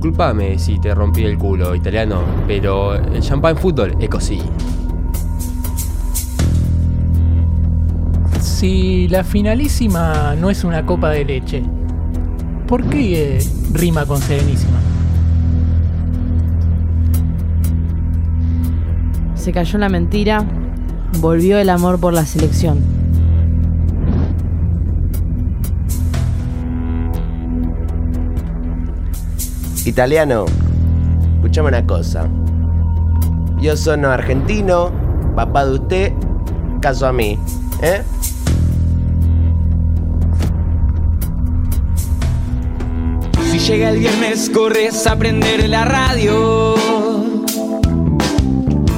discúlpame 0.00 0.58
si 0.58 0.78
te 0.78 0.94
rompí 0.94 1.24
el 1.24 1.36
culo, 1.36 1.74
italiano, 1.74 2.22
pero 2.46 2.94
el 2.94 3.20
champán 3.20 3.54
fútbol 3.58 3.94
es 4.00 4.08
così. 4.08 4.40
Si 8.40 9.08
la 9.08 9.24
finalísima 9.24 10.34
no 10.36 10.48
es 10.48 10.64
una 10.64 10.86
copa 10.86 11.10
de 11.10 11.26
leche, 11.26 11.62
¿por 12.66 12.82
qué 12.84 13.36
eh, 13.36 13.38
rima 13.74 14.06
con 14.06 14.22
serenísima? 14.22 14.78
Se 19.34 19.52
cayó 19.52 19.78
la 19.78 19.90
mentira, 19.90 20.46
volvió 21.20 21.58
el 21.58 21.68
amor 21.68 22.00
por 22.00 22.14
la 22.14 22.24
selección. 22.24 22.99
Italiano, 29.86 30.44
escuchame 31.36 31.68
una 31.68 31.86
cosa. 31.86 32.28
Yo 33.58 33.76
soy 33.76 34.04
argentino, 34.04 34.90
papá 35.34 35.64
de 35.66 35.72
usted, 35.74 36.12
caso 36.80 37.06
a 37.06 37.12
mí, 37.12 37.38
¿eh? 37.82 38.02
Si 43.50 43.58
llega 43.58 43.90
el 43.90 43.98
viernes, 43.98 44.50
corres 44.50 45.06
a 45.06 45.16
prender 45.16 45.68
la 45.68 45.84
radio. 45.84 46.74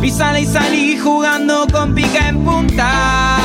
Y 0.03 0.11
sale 0.11 0.41
y 0.43 0.47
salí 0.47 0.99
jugando 0.99 1.67
con 1.73 1.95
pica 1.95 2.29
en 2.29 2.45
punta. 2.45 3.39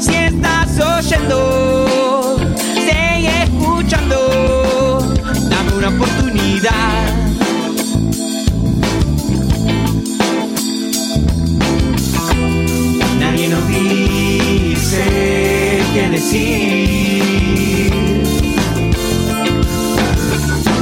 Si 0.00 0.14
estás 0.14 0.80
oyendo, 0.80 1.67
Nadie 13.20 13.48
nos 13.48 13.68
dice 13.68 15.04
qué 15.94 16.08
decir. 16.10 17.22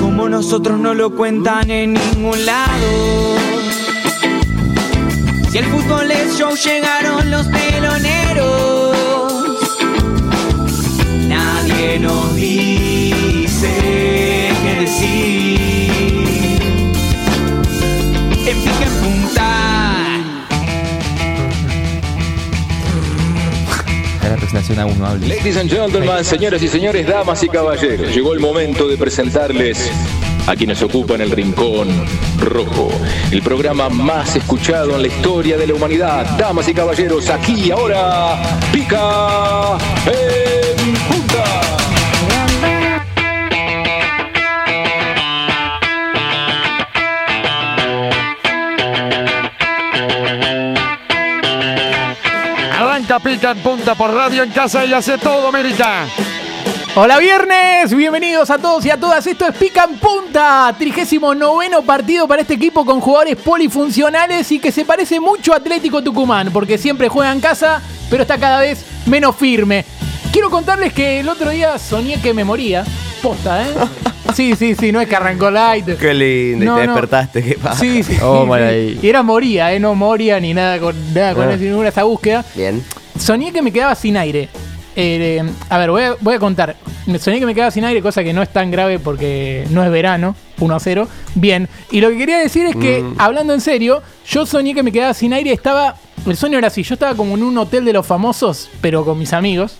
Como 0.00 0.30
nosotros 0.30 0.78
no 0.78 0.94
lo 0.94 1.14
cuentan 1.14 1.70
en 1.70 1.92
ningún 1.92 2.46
lado. 2.46 3.36
Si 5.50 5.58
el 5.58 5.66
fútbol 5.66 6.10
es 6.10 6.38
show, 6.38 6.56
llegaron 6.56 7.30
los 7.30 7.46
peloneros. 7.48 8.96
Nadie 11.28 11.98
nos 11.98 12.34
dice 12.34 14.15
decir. 14.80 15.60
En 18.46 18.60
pica 18.62 18.84
en 18.84 18.92
punta. 19.02 19.48
Es 24.22 24.30
la 24.30 24.36
presentación 24.36 24.78
aún 24.78 24.98
no 24.98 25.06
hable. 25.06 25.28
Ladies 25.28 25.56
and 25.56 25.70
gentlemen, 25.70 26.24
señoras 26.24 26.62
y 26.62 26.68
señores, 26.68 27.06
damas 27.06 27.42
y 27.42 27.48
caballeros, 27.48 28.14
llegó 28.14 28.32
el 28.32 28.40
momento 28.40 28.86
de 28.88 28.96
presentarles 28.96 29.90
a 30.46 30.54
quienes 30.54 30.80
ocupan 30.82 31.20
el 31.20 31.30
rincón 31.32 31.88
rojo, 32.38 32.88
el 33.32 33.42
programa 33.42 33.88
más 33.88 34.36
escuchado 34.36 34.94
en 34.94 35.02
la 35.02 35.08
historia 35.08 35.56
de 35.56 35.66
la 35.66 35.74
humanidad. 35.74 36.38
Damas 36.38 36.68
y 36.68 36.74
caballeros, 36.74 37.28
aquí 37.30 37.54
y 37.66 37.70
ahora, 37.72 38.40
pica 38.72 39.76
en 40.06 40.75
Pica 53.22 53.50
en 53.52 53.58
punta 53.58 53.94
por 53.94 54.12
radio 54.12 54.42
en 54.42 54.50
casa 54.50 54.84
y 54.84 54.92
hace 54.92 55.16
todo, 55.18 55.50
Merita. 55.50 56.06
Hola 56.94 57.18
viernes, 57.18 57.94
bienvenidos 57.94 58.50
a 58.50 58.58
todos 58.58 58.84
y 58.86 58.90
a 58.90 58.96
todas. 58.98 59.26
Esto 59.26 59.46
es 59.46 59.54
Pica 59.56 59.86
en 59.90 59.98
Punta, 59.98 60.74
39 60.78 61.82
partido 61.84 62.28
para 62.28 62.42
este 62.42 62.54
equipo 62.54 62.84
con 62.84 63.00
jugadores 63.00 63.36
polifuncionales 63.36 64.50
y 64.52 64.58
que 64.58 64.70
se 64.72 64.84
parece 64.84 65.18
mucho 65.20 65.52
a 65.52 65.56
Atlético 65.56 66.02
Tucumán, 66.02 66.50
porque 66.52 66.78
siempre 66.78 67.08
juega 67.08 67.32
en 67.32 67.40
casa, 67.40 67.82
pero 68.10 68.22
está 68.22 68.38
cada 68.38 68.60
vez 68.60 68.84
menos 69.06 69.34
firme. 69.36 69.84
Quiero 70.32 70.50
contarles 70.50 70.92
que 70.92 71.20
el 71.20 71.28
otro 71.28 71.50
día 71.50 71.78
soñé 71.78 72.20
que 72.20 72.32
me 72.34 72.44
moría. 72.44 72.84
Posta, 73.22 73.62
¿eh? 73.62 73.72
Sí, 74.34 74.54
sí, 74.56 74.74
sí, 74.74 74.92
no 74.92 75.00
es 75.00 75.08
que 75.08 75.16
arrancó 75.16 75.50
light. 75.50 75.86
Qué 75.98 76.12
lindo, 76.12 76.64
No, 76.66 76.76
y 76.76 76.80
te 76.80 76.86
no. 76.88 76.92
despertaste, 76.92 77.42
qué 77.42 77.54
pasa. 77.54 77.80
Sí, 77.80 78.02
sí. 78.02 78.16
Oh, 78.22 78.46
sí. 78.58 78.98
Y 79.00 79.08
era 79.08 79.22
moría, 79.22 79.72
¿eh? 79.72 79.80
No 79.80 79.94
moría 79.94 80.38
ni 80.40 80.52
nada 80.52 80.78
con, 80.78 80.94
nada 81.14 81.32
con 81.34 81.48
Ah. 81.48 81.54
eso, 81.54 81.62
ninguna 81.64 81.88
esa 81.88 82.02
búsqueda. 82.02 82.44
Bien. 82.54 82.84
Soñé 83.18 83.52
que 83.52 83.62
me 83.62 83.72
quedaba 83.72 83.94
sin 83.94 84.16
aire. 84.16 84.48
Eh, 84.98 85.42
a 85.68 85.78
ver, 85.78 85.90
voy 85.90 86.02
a, 86.02 86.16
voy 86.20 86.34
a 86.34 86.38
contar. 86.38 86.76
Me 87.06 87.18
Soñé 87.18 87.38
que 87.38 87.46
me 87.46 87.54
quedaba 87.54 87.70
sin 87.70 87.84
aire, 87.84 88.00
cosa 88.02 88.24
que 88.24 88.32
no 88.32 88.42
es 88.42 88.48
tan 88.52 88.70
grave 88.70 88.98
porque 88.98 89.66
no 89.70 89.84
es 89.84 89.90
verano, 89.90 90.34
1 90.58 90.74
a 90.74 90.80
0. 90.80 91.08
Bien. 91.34 91.68
Y 91.90 92.00
lo 92.00 92.08
que 92.10 92.16
quería 92.18 92.38
decir 92.38 92.66
es 92.66 92.74
que, 92.76 93.02
Mm. 93.02 93.14
hablando 93.18 93.52
en 93.54 93.60
serio, 93.60 94.02
yo 94.28 94.46
soñé 94.46 94.74
que 94.74 94.82
me 94.82 94.90
quedaba 94.92 95.14
sin 95.14 95.32
aire. 95.32 95.52
Estaba. 95.52 95.96
El 96.26 96.36
sueño 96.36 96.58
era 96.58 96.68
así: 96.68 96.82
yo 96.82 96.94
estaba 96.94 97.14
como 97.14 97.34
en 97.36 97.42
un 97.42 97.56
hotel 97.58 97.84
de 97.84 97.92
los 97.92 98.06
famosos, 98.06 98.68
pero 98.80 99.04
con 99.04 99.18
mis 99.18 99.32
amigos. 99.32 99.76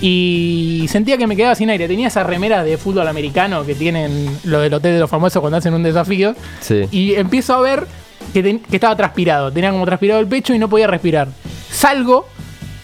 Y 0.00 0.86
sentía 0.88 1.16
que 1.18 1.26
me 1.26 1.36
quedaba 1.36 1.54
sin 1.54 1.70
aire. 1.70 1.88
Tenía 1.88 2.08
esas 2.08 2.26
remeras 2.26 2.64
de 2.64 2.76
fútbol 2.78 3.06
americano 3.08 3.64
que 3.66 3.74
tienen 3.74 4.28
lo 4.44 4.60
del 4.60 4.72
hotel 4.74 4.94
de 4.94 5.00
los 5.00 5.10
famosos 5.10 5.40
cuando 5.40 5.56
hacen 5.58 5.74
un 5.74 5.82
desafío. 5.82 6.34
Sí. 6.60 6.82
Y 6.92 7.14
empiezo 7.14 7.54
a 7.54 7.60
ver 7.60 7.86
que, 8.32 8.42
ten- 8.42 8.60
que 8.60 8.76
estaba 8.76 8.96
transpirado. 8.96 9.52
Tenía 9.52 9.70
como 9.72 9.84
transpirado 9.84 10.20
el 10.20 10.26
pecho 10.28 10.54
y 10.54 10.58
no 10.58 10.68
podía 10.68 10.86
respirar. 10.86 11.28
Salgo 11.70 12.28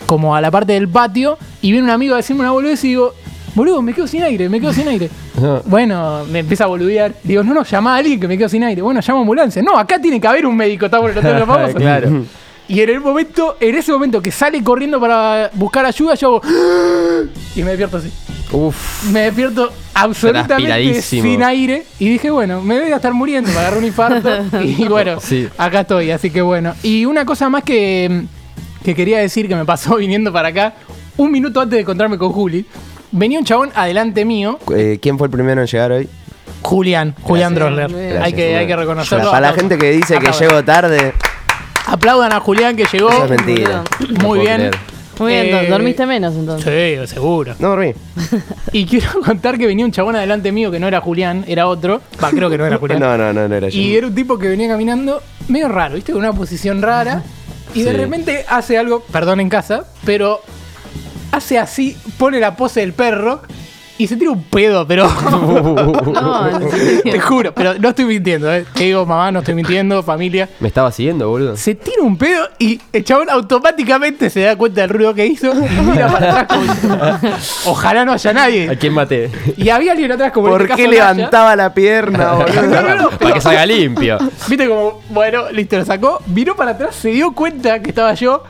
como 0.07 0.35
a 0.37 0.41
la 0.41 0.51
parte 0.51 0.73
del 0.73 0.89
patio 0.89 1.39
y 1.63 1.71
viene 1.73 1.85
un 1.85 1.91
amigo 1.91 2.15
a 2.15 2.19
decirme 2.19 2.43
una 2.43 2.51
boludez 2.53 2.85
y 2.85 2.89
digo, 2.89 3.15
boludo, 3.55 3.83
me 3.83 3.93
quedo 3.95 4.07
sin 4.07 4.23
aire, 4.23 4.49
me 4.49 4.61
quedo 4.61 4.73
sin 4.73 4.89
aire. 4.89 5.11
bueno, 5.67 6.25
me 6.31 6.41
empieza 6.41 6.65
a 6.65 6.67
boludear. 6.69 7.15
Digo, 7.23 7.43
no, 7.43 7.55
no, 7.55 7.65
llama 7.65 7.95
a 7.95 7.99
alguien 7.99 8.21
que 8.21 8.29
me 8.29 8.37
quedo 8.39 8.49
sin 8.49 8.65
aire. 8.65 8.83
Bueno, 8.83 9.01
llama 9.01 9.19
a 9.19 9.23
ambulancia. 9.23 9.63
No, 9.63 9.79
acá 9.79 9.99
tiene 9.99 10.21
que 10.21 10.27
haber 10.27 10.47
un 10.47 10.57
médico, 10.57 10.87
está 10.87 11.01
por 11.01 11.11
el 11.11 11.19
hotel 11.19 11.39
famosos. 11.39 11.75
claro. 11.77 12.25
Y 12.67 12.81
en 12.81 12.89
el 12.89 13.01
momento, 13.01 13.57
en 13.61 13.75
ese 13.75 13.93
momento 13.93 14.23
que 14.23 14.31
sale 14.31 14.63
corriendo 14.65 14.99
para 14.99 15.51
buscar 15.53 15.85
ayuda, 15.85 16.15
yo 16.15 16.29
hago 16.29 16.43
y 17.55 17.63
me 17.63 17.71
despierto 17.71 17.99
así. 17.99 18.11
Uf. 18.53 19.11
Me 19.11 19.21
despierto 19.21 19.71
absolutamente 19.93 21.03
sin 21.03 21.43
aire 21.43 21.85
y 21.99 22.09
dije, 22.09 22.31
bueno, 22.31 22.63
me 22.63 22.81
voy 22.81 22.91
a 22.91 22.97
estar 22.97 23.13
muriendo, 23.13 23.51
me 23.51 23.59
agarró 23.59 23.79
un 23.79 23.85
infarto 23.85 24.31
y 24.63 24.89
bueno, 24.89 25.21
Sí. 25.21 25.47
acá 25.59 25.81
estoy, 25.81 26.11
así 26.11 26.31
que 26.31 26.41
bueno. 26.41 26.75
Y 26.83 27.05
una 27.05 27.27
cosa 27.27 27.51
más 27.51 27.65
que, 27.65 28.25
que 28.85 28.95
quería 28.95 29.19
decir 29.19 29.49
que 29.49 29.57
me 29.57 29.65
pasó 29.65 29.97
viniendo 30.05 30.33
para 30.33 30.49
acá, 30.49 30.75
un 31.17 31.33
minuto 31.33 31.61
antes 31.61 31.77
de 31.77 31.81
encontrarme 31.81 32.19
con 32.19 32.31
Juli, 32.33 32.65
venía 33.11 33.39
un 33.39 33.45
chabón 33.45 33.71
adelante 33.75 34.25
mío, 34.25 34.59
Eh, 34.75 34.99
¿Quién 35.01 35.19
fue 35.19 35.27
el 35.27 35.31
primero 35.33 35.61
en 35.61 35.67
llegar 35.67 35.91
hoy? 35.93 36.09
Julián, 36.63 37.15
Julián 37.23 37.55
Drosler. 37.55 37.91
Gracias. 37.91 38.23
Hay 38.25 38.33
que, 38.33 38.57
hay 38.57 38.67
que 38.67 38.77
reconocerlo. 38.77 39.31
Para 39.31 39.49
la 39.49 39.53
gente 39.55 39.77
que 39.77 39.91
dice 39.91 40.19
que 40.19 40.31
llego 40.33 40.63
tarde, 40.65 41.13
Aplaudan 41.87 42.33
a 42.33 42.41
Julián 42.41 42.75
que 42.77 42.85
llegó. 42.91 43.11
eso 43.11 43.25
es 43.25 43.31
mentira. 43.31 43.83
Muy 44.01 44.17
puedo 44.17 44.41
bien. 44.41 44.55
creer. 44.57 44.75
Muy 45.19 45.31
bien, 45.33 45.45
Eh, 45.45 45.49
entonces, 45.51 45.71
dormiste 45.71 46.07
menos 46.07 46.35
entonces. 46.35 47.07
Sí, 47.07 47.15
seguro. 47.15 47.55
No 47.59 47.69
dormí. 47.69 47.93
Y 48.73 48.87
quiero 48.87 49.21
contar 49.25 49.59
que 49.59 49.67
venía 49.67 49.85
un 49.85 49.93
chabón 49.93 50.17
adelante 50.17 50.51
mío 50.51 50.71
que 50.71 50.81
no 50.81 50.89
era 50.89 51.01
Julián, 51.03 51.45
era 51.47 51.67
otro. 51.69 52.01
Va, 52.23 52.31
creo 52.31 52.49
que 52.51 52.57
no 52.59 52.65
era 52.67 52.79
Julián. 52.81 52.99
No, 52.99 53.17
no, 53.19 53.33
no, 53.33 53.47
no 53.47 53.55
era 53.55 53.69
yo. 53.69 53.79
Y 53.79 53.95
era 53.97 54.07
un 54.07 54.15
tipo 54.15 54.39
que 54.39 54.49
venía 54.49 54.67
caminando 54.67 55.23
medio 55.49 55.69
raro, 55.69 55.95
¿viste? 55.97 56.13
Con 56.13 56.23
una 56.23 56.33
posición 56.33 56.81
rara. 56.83 57.23
Y 57.75 57.83
de 57.83 57.93
repente 57.93 58.45
hace 58.49 58.79
algo, 58.79 59.01
perdón 59.01 59.41
en 59.41 59.49
casa, 59.49 59.87
pero 60.05 60.41
hace 61.33 61.59
así, 61.59 61.97
pone 62.19 62.39
la 62.39 62.57
pose 62.57 62.81
del 62.81 62.93
perro 62.93 63.43
y 63.97 64.07
se 64.07 64.17
tira 64.17 64.31
un 64.31 64.43
pedo, 64.45 64.87
pero. 64.87 65.09
No, 66.15 66.49
en. 66.49 67.03
Te 67.03 67.21
juro, 67.21 67.53
pero 67.55 67.75
no 67.79 67.89
estoy 67.91 68.05
mintiendo, 68.05 68.53
¿eh? 68.53 68.65
Te 68.75 68.85
digo, 68.85 69.05
mamá, 69.07 69.31
no 69.33 69.41
estoy 69.41 69.55
mintiendo, 69.55 70.03
familia. 70.03 70.49
Me 70.61 70.69
estaba 70.69 70.91
siguiendo, 70.93 71.29
boludo. 71.29 71.57
Se 71.57 71.75
tira 71.75 72.03
un 72.03 72.17
pedo 72.17 72.49
y 72.59 72.81
el 72.93 73.05
chabón 73.05 73.29
automáticamente 73.31 74.31
se 74.31 74.41
da 74.41 74.57
cuenta 74.57 74.83
del 74.83 74.91
ruido 74.91 75.15
que 75.15 75.27
hizo 75.27 75.53
y 75.53 75.81
mira 75.83 76.09
para 76.09 76.41
atrás 76.41 76.47
como 76.49 77.31
Ojalá 77.73 78.05
no 78.05 78.13
haya 78.13 78.31
¿A 78.31 78.35
nadie. 78.35 78.77
quién 78.79 78.93
maté? 78.93 79.31
Y 79.57 79.69
había 79.69 79.93
alguien 79.93 80.13
atrás 80.13 80.33
como 80.33 80.49
en 80.49 80.53
¿Por 80.53 80.63
este 80.63 80.77
qué 80.77 80.83
caso 80.85 80.91
Naya. 80.91 81.13
levantaba 81.15 81.57
la 81.57 81.75
pierna, 81.75 82.33
boludo? 82.33 82.63
No, 82.63 82.83
no, 82.83 82.95
no, 82.97 83.11
Para 83.11 83.35
que 83.35 83.41
salga 83.41 83.67
limpio. 83.67 84.19
Viste 84.49 84.69
como, 84.69 85.01
bueno, 85.11 85.51
listo, 85.51 85.77
lo 85.77 85.85
sacó, 85.85 86.21
viró 86.27 86.57
para 86.57 86.73
atrás, 86.73 86.95
se 86.97 87.09
dio 87.11 87.33
cuenta 87.33 87.81
que 87.81 87.91
estaba 87.91 88.15
yo, 88.15 88.43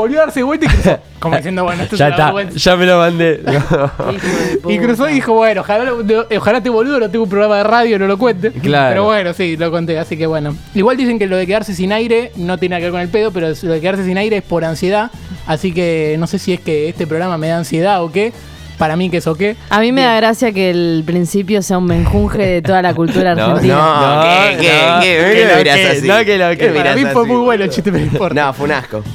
volvió 0.00 0.18
a 0.18 0.26
darse 0.26 0.42
vuelta 0.42 0.66
y 0.66 0.68
cruzó. 0.68 0.98
Como 1.18 1.36
diciendo, 1.36 1.64
bueno, 1.64 1.82
esto 1.82 1.96
Ya 1.96 2.08
es 2.08 2.14
una 2.14 2.16
está, 2.16 2.24
vergüenza. 2.34 2.58
ya 2.58 2.76
me 2.76 2.86
lo 2.86 2.98
mandé. 2.98 3.40
Y 4.68 4.78
cruzó 4.78 5.08
y 5.08 5.14
dijo, 5.14 5.32
bueno, 5.34 5.60
ojalá, 5.62 5.92
ojalá 6.36 6.58
este 6.58 6.70
boludo 6.70 7.00
no 7.00 7.10
tenga 7.10 7.22
un 7.24 7.30
programa 7.30 7.56
de 7.58 7.64
radio, 7.64 7.98
no 7.98 8.06
lo 8.06 8.18
cuente. 8.18 8.50
Claro. 8.52 8.90
Pero 8.90 9.04
bueno, 9.04 9.32
sí, 9.32 9.56
lo 9.56 9.70
conté, 9.70 9.98
así 9.98 10.16
que 10.16 10.26
bueno. 10.26 10.56
Igual 10.74 10.96
dicen 10.96 11.18
que 11.18 11.26
lo 11.26 11.36
de 11.36 11.46
quedarse 11.46 11.74
sin 11.74 11.92
aire 11.92 12.32
no 12.36 12.58
tiene 12.58 12.74
nada 12.74 12.80
que 12.80 12.84
ver 12.86 12.92
con 12.92 13.00
el 13.00 13.08
pedo, 13.08 13.30
pero 13.32 13.48
lo 13.48 13.72
de 13.72 13.80
quedarse 13.80 14.04
sin 14.04 14.18
aire 14.18 14.36
es 14.38 14.42
por 14.42 14.64
ansiedad. 14.64 15.10
Así 15.46 15.72
que 15.72 16.16
no 16.18 16.26
sé 16.26 16.38
si 16.38 16.52
es 16.52 16.60
que 16.60 16.88
este 16.88 17.06
programa 17.06 17.38
me 17.38 17.48
da 17.48 17.58
ansiedad 17.58 18.02
o 18.02 18.10
qué. 18.12 18.32
Para 18.78 18.96
mí 18.96 19.10
que 19.10 19.18
eso 19.18 19.34
qué. 19.34 19.56
A 19.70 19.80
mí 19.80 19.92
me 19.92 20.02
da 20.02 20.16
gracia 20.16 20.52
que 20.52 20.70
el 20.70 21.02
principio 21.06 21.62
sea 21.62 21.78
un 21.78 21.86
menjunje 21.86 22.38
de 22.46 22.62
toda 22.62 22.82
la 22.82 22.94
cultura 22.94 23.32
argentina. 23.36 23.74
No, 23.76 24.22
¿qué, 24.22 24.56
qué, 24.66 24.72
no, 24.86 25.00
qué? 25.00 25.06
que 25.06 25.22
¿Por 25.22 25.32
qué 25.32 25.44
lo 25.44 25.50
lo 25.52 25.56
mirás 25.58 25.76
que- 25.76 25.86
así? 25.88 26.08
no, 26.08 26.24
que 26.24 26.38
lo 26.38 26.48
¿Qué 26.50 26.56
que- 26.58 26.68
Para 26.70 26.94
mí 26.94 27.02
fue 27.02 27.22
así? 27.22 27.32
muy 27.32 27.40
bueno 27.44 27.64
el 27.64 27.70
chiste, 27.70 27.90
pero 27.92 28.04
no 28.04 28.10
importa. 28.12 28.46
No, 28.46 28.52
fue 28.52 28.64
un 28.66 28.72
asco. 28.72 29.02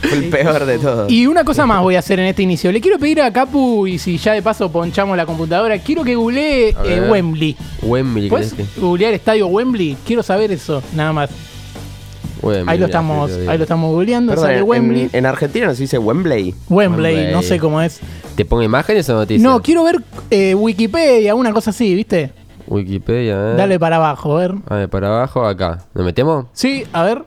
Fue 0.00 0.16
el 0.18 0.24
peor 0.30 0.64
de 0.64 0.78
todos. 0.78 1.12
Y 1.12 1.26
una 1.26 1.44
cosa 1.44 1.66
más 1.66 1.82
voy 1.82 1.94
a 1.94 1.98
hacer 1.98 2.18
en 2.18 2.26
este 2.26 2.42
inicio. 2.42 2.72
Le 2.72 2.80
quiero 2.80 2.98
pedir 2.98 3.20
a 3.20 3.30
Capu, 3.32 3.86
y 3.86 3.98
si 3.98 4.16
ya 4.16 4.32
de 4.32 4.40
paso 4.42 4.72
ponchamos 4.72 5.16
la 5.16 5.26
computadora, 5.26 5.78
quiero 5.78 6.02
que 6.02 6.14
googlee 6.14 6.74
eh. 6.84 7.06
Wembley. 7.08 7.54
Wembley, 7.82 8.28
¿Puedes 8.28 8.54
googlear 8.78 9.12
estadio 9.12 9.46
Wembley? 9.48 9.96
Quiero 10.06 10.22
saber 10.22 10.50
eso, 10.52 10.82
nada 10.94 11.12
más. 11.12 11.30
Wembley, 12.42 12.64
Ahí 12.72 12.78
lo 12.78 12.86
estamos, 12.86 13.30
ahí 13.48 13.56
lo 13.58 13.62
estamos 13.64 13.90
googleando, 13.92 14.32
Perdón, 14.32 14.46
sale 14.46 14.58
en, 14.58 14.64
Wembley. 14.68 15.02
en- 15.02 15.10
en 15.12 15.26
Argentina 15.26 15.66
no 15.66 15.74
se 15.74 15.82
dice 15.82 15.98
Wembley. 15.98 16.54
Wembley, 16.68 17.14
Wembley. 17.16 17.32
no 17.34 17.42
sé 17.42 17.58
cómo 17.58 17.80
es. 17.82 18.00
¿Te 18.36 18.44
pongo 18.44 18.62
imágenes 18.62 19.08
o 19.10 19.14
noticias? 19.14 19.42
No, 19.42 19.60
quiero 19.60 19.84
ver 19.84 20.00
eh, 20.30 20.54
Wikipedia, 20.54 21.34
una 21.34 21.52
cosa 21.52 21.70
así, 21.70 21.94
¿viste? 21.94 22.32
Wikipedia, 22.66 23.38
a 23.38 23.42
ver. 23.42 23.56
Dale 23.56 23.78
para 23.78 23.96
abajo, 23.96 24.36
a 24.36 24.40
ver. 24.40 24.54
A 24.68 24.74
ver, 24.76 24.88
para 24.88 25.08
abajo, 25.08 25.44
acá. 25.46 25.80
¿Nos 25.94 26.04
metemos? 26.04 26.46
Sí, 26.52 26.84
a 26.92 27.02
ver. 27.02 27.24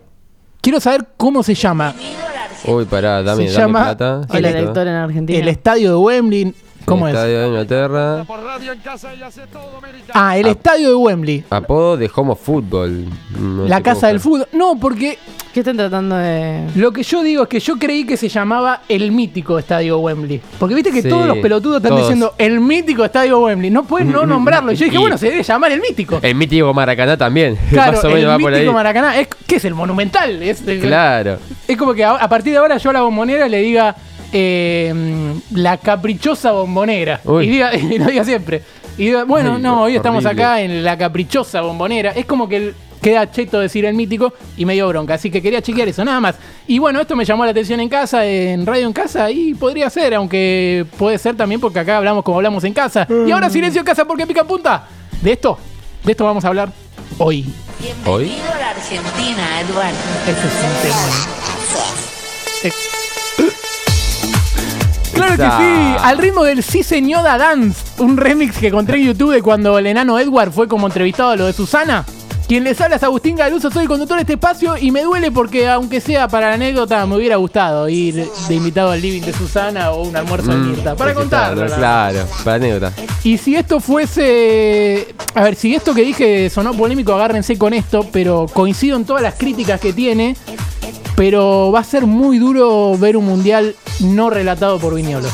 Quiero 0.62 0.80
saber 0.80 1.06
cómo 1.18 1.44
se 1.44 1.54
llama 1.56 1.94
Uy, 2.66 2.86
pará, 2.86 3.22
dame, 3.22 3.48
Se 3.50 3.54
dame 3.54 3.62
llama 3.66 3.84
plata. 3.84 4.22
El 4.38 4.46
elector 4.46 4.88
en 4.88 4.94
Argentina. 4.94 5.38
el 5.40 5.48
estadio 5.50 5.90
de 5.92 5.96
Wembley. 5.98 6.54
¿Cómo 6.86 7.08
El 7.08 7.14
es? 7.14 7.20
Estadio 7.20 7.40
de 7.42 7.48
Inglaterra. 7.48 8.24
Por 8.26 8.44
radio 8.44 8.72
en 8.74 8.80
casa 8.80 9.14
y 9.16 9.22
hace 9.24 9.42
todo, 9.48 9.78
América. 9.78 10.12
Ah, 10.14 10.38
el 10.38 10.48
estadio 10.48 10.90
de 10.90 10.96
Wembley. 10.96 11.44
Apodo 11.50 11.96
de 11.98 12.10
Homo 12.14 12.36
Fútbol. 12.36 13.06
No 13.40 13.66
La 13.68 13.82
casa 13.82 14.08
del 14.08 14.20
fútbol. 14.20 14.48
No, 14.52 14.76
porque 14.80 15.18
¿Qué 15.54 15.60
están 15.60 15.78
tratando 15.78 16.16
de...? 16.18 16.68
lo 16.76 16.92
que 16.92 17.04
yo 17.04 17.22
digo 17.22 17.44
es 17.44 17.50
que 17.50 17.60
yo 17.60 17.78
creí 17.78 18.06
que 18.06 18.18
se 18.18 18.28
llamaba 18.28 18.82
el 18.90 19.12
mítico 19.12 19.60
estadio 19.60 20.00
Wembley. 20.00 20.42
Porque 20.60 20.74
viste 20.76 20.92
que 20.92 21.04
Sí, 21.04 21.10
todos 21.10 21.28
los 21.28 21.38
pelotudos 21.38 21.78
están 21.78 21.90
todos. 21.92 22.02
diciendo 22.02 22.34
el 22.40 22.60
mítico 22.60 23.06
estadio 23.06 23.40
Wembley. 23.40 23.70
No 23.70 23.84
pueden 23.84 24.12
no 24.12 24.26
nombrarlo. 24.26 24.72
Y 24.72 24.76
yo 24.76 24.86
dije, 24.86 24.98
Y- 24.98 25.00
bueno, 25.00 25.18
se 25.18 25.30
debe 25.30 25.44
llamar 25.44 25.72
el 25.72 25.80
mítico. 25.80 26.20
El 26.22 26.36
mítico 26.36 26.74
Maracaná 26.74 27.16
también. 27.18 27.58
Claro, 27.70 27.94
Más 27.94 28.04
o 28.04 28.08
menos 28.08 28.24
el 28.24 28.30
va 28.30 28.40
por 28.40 28.52
ahí. 28.54 28.60
mítico 28.60 28.74
Maracaná. 28.74 29.20
Es, 29.20 29.28
¿Qué 29.48 29.56
es 29.58 29.66
el 29.66 29.74
monumental? 29.76 30.42
Es, 30.44 30.68
el- 30.68 30.82
Claro. 30.82 31.38
Es 31.68 31.78
como 31.78 31.94
que 31.94 32.04
a, 32.04 32.12
a 32.16 32.28
partir 32.28 32.52
de 32.54 32.58
ahora 32.58 32.78
yo 32.78 32.90
a 32.90 32.94
la 32.94 33.02
bombonera 33.04 33.48
le 33.48 33.60
diga 33.62 33.96
eh, 34.34 35.34
la 35.52 35.78
caprichosa 35.78 36.52
bombonera. 36.52 37.22
Uy. 37.24 37.46
Y, 37.46 37.50
diga, 37.52 37.76
y 37.78 37.98
lo 38.00 38.06
diga 38.08 38.26
siempre. 38.26 38.62
Y 38.98 39.06
diga, 39.06 39.24
bueno, 39.24 39.56
Ay, 39.56 39.62
no, 39.62 39.84
hoy 39.84 39.96
estamos 39.96 40.26
horrible. 40.26 40.44
acá 40.44 40.62
en 40.62 40.84
la 40.84 40.98
caprichosa 40.98 41.62
bombonera. 41.62 42.12
Es 42.12 42.26
como 42.26 42.50
que 42.50 42.58
el- 42.58 42.76
queda 43.02 43.30
cheto 43.30 43.60
decir 43.60 43.84
el 43.84 43.96
mítico 43.96 44.34
y 44.56 44.66
me 44.66 44.74
dio 44.76 44.88
bronca. 44.88 45.16
Así 45.16 45.30
que 45.30 45.42
quería 45.42 45.62
chequear 45.62 45.90
eso, 45.90 46.06
nada 46.06 46.22
más. 46.22 46.36
Y 46.68 46.80
bueno, 46.80 47.02
esto 47.02 47.16
me 47.18 47.26
llamó 47.26 47.44
la 47.44 47.52
atención 47.52 47.80
en 47.82 47.90
casa, 47.90 48.26
en 48.26 48.66
radio 48.66 48.88
en 48.88 48.94
casa, 48.94 49.30
y 49.30 49.54
podría 49.56 49.90
ser, 49.90 50.14
aunque 50.16 50.86
puede 50.98 51.18
ser 51.18 51.36
también 51.36 51.60
porque 51.60 51.80
acá 51.80 51.98
hablamos 51.98 52.24
como 52.24 52.38
hablamos 52.38 52.64
en 52.64 52.72
casa. 52.74 53.06
Y 53.28 53.32
ahora 53.32 53.50
silencio 53.50 53.80
en 53.82 53.86
casa 53.86 54.06
porque 54.06 54.26
pica 54.26 54.46
punta. 54.46 54.88
De 55.22 55.34
esto, 55.34 55.58
de 56.04 56.12
esto 56.12 56.24
vamos 56.24 56.46
a 56.46 56.48
hablar 56.48 56.72
hoy. 57.18 57.46
Hoy. 58.06 58.24
Bienvenido 58.26 58.54
a 58.54 58.60
la 58.60 58.70
Argentina, 58.70 59.62
Eduardo. 59.62 59.98
Este 60.26 60.32
es 60.32 60.38
un 60.38 60.82
tema. 60.82 61.53
Claro 65.36 65.58
que 65.58 65.64
Esa. 65.64 65.98
sí, 65.98 66.04
al 66.04 66.18
ritmo 66.18 66.44
del 66.44 66.64
Sí 66.64 66.84
Señora 66.84 67.38
Dance, 67.38 67.82
un 68.00 68.18
remix 68.18 68.58
que 68.58 68.68
encontré 68.68 68.98
en 68.98 69.08
YouTube 69.08 69.34
de 69.34 69.42
cuando 69.42 69.78
el 69.80 69.88
enano 69.88 70.20
Edward 70.20 70.52
fue 70.52 70.68
como 70.68 70.88
entrevistado 70.88 71.32
a 71.32 71.36
lo 71.36 71.46
de 71.46 71.54
Susana. 71.54 72.06
Quien 72.48 72.66
les 72.66 72.80
habla 72.82 72.98
es 72.98 73.04
Agustín 73.04 73.38
Galuso, 73.38 73.72
soy 73.72 73.84
el 73.84 73.88
conductor 73.88 74.18
de 74.18 74.24
este 74.24 74.34
espacio 74.34 74.76
y 74.78 74.92
me 74.92 75.02
duele 75.02 75.32
porque 75.32 75.70
aunque 75.70 76.02
sea 76.02 76.28
para 76.28 76.50
la 76.50 76.56
anécdota 76.56 77.06
me 77.06 77.16
hubiera 77.16 77.38
gustado 77.38 77.88
ir 77.88 78.28
de 78.50 78.54
invitado 78.56 78.92
al 78.92 79.02
living 79.02 79.22
de 79.22 79.32
Susana 79.32 79.92
o 79.92 80.04
un 80.04 80.16
almuerzo 80.16 80.52
de 80.52 80.58
Mm, 80.58 80.70
Mirta, 80.70 80.96
para 80.96 81.14
contarlo. 81.14 81.66
Claro, 81.68 82.20
para 82.44 82.58
anécdota. 82.58 82.92
Y 83.24 83.38
si 83.38 83.56
esto 83.56 83.80
fuese. 83.80 85.16
A 85.34 85.42
ver, 85.44 85.56
si 85.56 85.74
esto 85.74 85.94
que 85.94 86.02
dije 86.02 86.50
sonó 86.50 86.74
polémico, 86.74 87.14
agárrense 87.14 87.58
con 87.58 87.74
esto, 87.74 88.06
pero 88.12 88.46
coincido 88.52 88.98
en 88.98 89.06
todas 89.06 89.24
las 89.24 89.36
críticas 89.36 89.80
que 89.80 89.94
tiene. 89.94 90.36
Pero 91.16 91.72
va 91.72 91.80
a 91.80 91.84
ser 91.84 92.06
muy 92.06 92.40
duro 92.40 92.98
ver 92.98 93.16
un 93.16 93.26
mundial 93.26 93.76
no 94.02 94.30
relatado 94.30 94.80
por 94.80 94.96
Viñolo. 94.96 95.28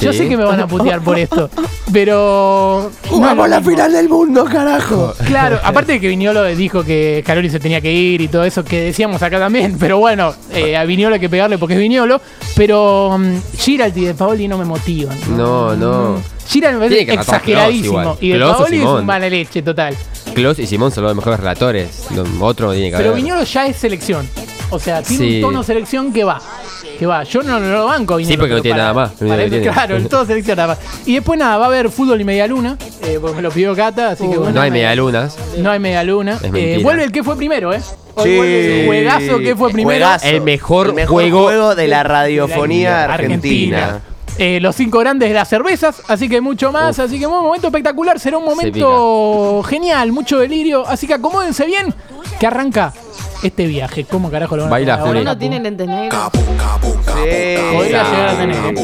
Yo 0.00 0.12
sé 0.12 0.28
que 0.28 0.36
me 0.36 0.44
van 0.44 0.60
a 0.60 0.68
putear 0.68 1.00
por 1.02 1.18
esto, 1.18 1.50
pero. 1.92 2.88
no 3.04 3.10
¡Jugamos 3.10 3.48
la 3.48 3.56
mismo. 3.58 3.72
final 3.72 3.92
del 3.92 4.08
mundo, 4.08 4.44
carajo! 4.44 5.12
Claro, 5.26 5.58
aparte 5.64 5.92
de 5.94 6.00
que 6.00 6.06
Viñolo 6.06 6.44
dijo 6.44 6.84
que 6.84 7.24
Caroli 7.26 7.50
se 7.50 7.58
tenía 7.58 7.80
que 7.80 7.92
ir 7.92 8.20
y 8.20 8.28
todo 8.28 8.44
eso 8.44 8.64
que 8.64 8.80
decíamos 8.80 9.20
acá 9.24 9.40
también, 9.40 9.76
pero 9.78 9.98
bueno, 9.98 10.32
eh, 10.54 10.76
a 10.76 10.84
Viñolo 10.84 11.14
hay 11.14 11.20
que 11.20 11.28
pegarle 11.28 11.58
porque 11.58 11.74
es 11.74 11.80
Viñolo, 11.80 12.20
pero 12.54 13.08
um, 13.08 13.40
Giraldi 13.58 14.02
y 14.02 14.04
De 14.04 14.14
Paoli 14.14 14.46
no 14.46 14.56
me 14.56 14.64
motivan. 14.64 15.18
No, 15.36 15.74
no. 15.74 16.22
Giraldi 16.48 16.78
me 16.78 16.88
Tiene 16.88 17.04
parece 17.04 17.06
que 17.06 17.16
matar 17.16 17.34
a 17.34 17.38
exageradísimo 17.38 18.16
y 18.20 18.28
De 18.30 18.38
Paoli 18.38 18.78
es 18.78 18.84
un 18.86 19.04
mala 19.06 19.28
leche 19.28 19.62
total. 19.62 19.96
Klaus 20.32 20.60
y 20.60 20.66
Simón 20.68 20.92
son 20.92 21.02
los 21.02 21.16
mejores 21.16 21.40
relatores. 21.40 22.06
No, 22.10 22.46
Otro 22.46 22.68
no 22.68 22.72
tiene 22.72 22.92
que 22.92 22.98
Pero 22.98 23.10
haber. 23.10 23.20
Viñolo 23.20 23.42
ya 23.42 23.66
es 23.66 23.74
selección. 23.76 24.28
O 24.70 24.78
sea, 24.78 25.02
tiene 25.02 25.24
Sí. 25.26 25.34
un 25.36 25.40
tono 25.40 25.62
selección 25.64 26.12
que 26.12 26.22
va. 26.22 26.40
Que 26.98 27.06
va. 27.06 27.22
Yo 27.22 27.42
no, 27.44 27.60
no 27.60 27.68
lo 27.68 27.86
banco. 27.86 28.18
Sí, 28.18 28.36
porque 28.36 28.54
no 28.54 28.60
tiene 28.60 28.74
para- 28.78 28.92
nada 28.92 28.94
más. 28.94 29.10
Para 29.12 29.42
eso, 29.42 29.50
tiene. 29.56 29.70
Claro, 29.72 30.08
todo 30.08 30.26
selección 30.26 30.56
nada 30.56 30.68
más. 30.74 30.78
Y 31.06 31.14
después 31.14 31.38
nada, 31.38 31.56
va 31.56 31.66
a 31.66 31.68
haber 31.68 31.90
fútbol 31.90 32.20
y 32.20 32.24
media 32.24 32.46
luna. 32.48 32.76
eh, 33.02 33.18
porque 33.20 33.36
me 33.36 33.42
lo 33.42 33.50
pidió 33.50 33.74
Cata, 33.76 34.10
así 34.10 34.28
que 34.28 34.36
bueno. 34.36 34.52
no 34.52 34.60
hay 34.60 34.70
me- 34.70 34.78
medialunas. 34.78 35.36
No 35.58 35.70
hay 35.70 35.78
media 35.78 36.02
luna. 36.02 36.38
Eh, 36.54 36.80
vuelve 36.82 37.04
el 37.04 37.12
que 37.12 37.22
fue 37.22 37.36
primero, 37.36 37.72
¿eh? 37.72 37.80
Hoy 38.16 38.30
Sí. 38.30 38.36
vuelve 38.36 38.80
el 38.80 38.86
juegazo 38.86 39.38
que 39.38 39.54
fue 39.54 39.70
primero. 39.70 40.04
Juegazo. 40.04 40.26
El 40.26 40.40
mejor 40.40 40.88
El 40.88 40.94
mejor 40.94 41.22
juego- 41.22 41.42
juego 41.44 41.74
de 41.76 41.86
la 41.86 42.02
radiofonía 42.02 43.04
argentina. 43.04 44.00
Eh, 44.40 44.58
los 44.60 44.76
cinco 44.76 44.98
grandes 45.00 45.28
de 45.28 45.34
las 45.34 45.48
cervezas, 45.48 46.02
así 46.08 46.28
que 46.28 46.40
mucho 46.40 46.70
más, 46.70 46.98
así 47.00 47.18
que 47.18 47.26
un 47.26 47.32
momento 47.42 47.68
espectacular, 47.68 48.20
será 48.20 48.38
un 48.38 48.44
momento 48.44 49.62
genial, 49.68 50.12
mucho 50.12 50.38
delirio, 50.38 50.86
así 50.86 51.06
que 51.08 51.14
acomódense 51.14 51.66
bien, 51.66 51.92
que 52.38 52.46
arranca 52.46 52.92
este 53.42 53.66
viaje. 53.66 54.04
¿Cómo 54.04 54.30
carajo 54.30 54.56
lo 54.56 54.62
van 54.62 54.68
a 54.68 54.70
Baila, 54.70 54.94
ahora? 54.94 55.22
¿No 55.24 55.36
tiene 55.36 55.58
lentes 55.58 55.88
negros? 55.88 56.30
Podría 57.18 58.02
llegar 58.04 58.28
a 58.28 58.36
tener. 58.36 58.56
Y 58.56 58.76